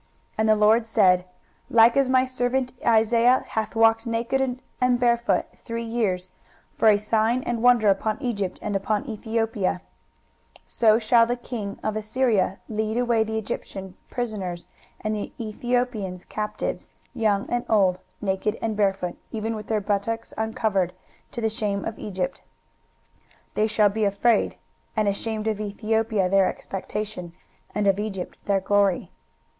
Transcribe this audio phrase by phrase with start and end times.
[0.31, 1.25] 23:020:003 And the LORD said,
[1.69, 6.29] Like as my servant Isaiah hath walked naked and barefoot three years
[6.73, 9.79] for a sign and wonder upon Egypt and upon Ethiopia;
[10.61, 14.67] 23:020:004 So shall the king of Assyria lead away the Egyptians prisoners,
[15.01, 20.93] and the Ethiopians captives, young and old, naked and barefoot, even with their buttocks uncovered,
[21.31, 22.41] to the shame of Egypt.
[23.53, 24.55] 23:020:005 And they shall be afraid
[24.97, 27.33] and ashamed of Ethiopia their expectation,
[27.75, 29.11] and of Egypt their glory.